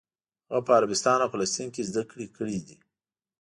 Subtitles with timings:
[0.49, 2.77] هغه په عربستان او فلسطین کې زده کړې کړې دي.